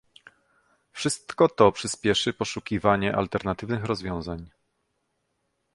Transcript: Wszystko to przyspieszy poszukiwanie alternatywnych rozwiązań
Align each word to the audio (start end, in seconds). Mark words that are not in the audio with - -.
Wszystko 0.91 1.47
to 1.49 1.71
przyspieszy 1.71 2.33
poszukiwanie 2.33 3.15
alternatywnych 3.15 3.85
rozwiązań 3.85 4.49